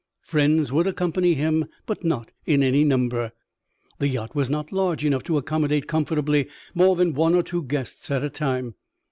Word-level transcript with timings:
Friends 0.23 0.71
would 0.71 0.87
accompany 0.87 1.35
him, 1.35 1.65
but 1.85 2.03
not 2.03 2.31
in 2.47 2.63
any 2.63 2.83
number. 2.83 3.33
The 3.99 4.07
yacht 4.07 4.33
was 4.33 4.49
not 4.49 4.71
large 4.71 5.05
enough 5.05 5.21
to 5.25 5.37
accommodate 5.37 5.85
comfortably 5.87 6.47
more 6.73 6.95
than 6.95 7.13
one 7.13 7.35
or 7.35 7.43
two 7.43 7.61
guests 7.61 8.09
at 8.09 8.23
a 8.23 8.29
time. 8.31 8.73